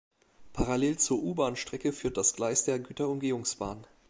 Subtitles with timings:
[0.53, 3.85] Parallel zur U-Bahn-Strecke führt das Gleis der Güterumgehungsbahn.